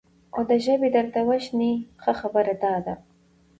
او 0.35 0.39
دا 0.49 0.55
ژبې 0.65 0.89
درته 0.97 1.19
وشني، 1.29 1.71
ښه 2.01 2.13
خبره 2.19 2.53
دا 2.63 2.75
ده، 2.85 2.93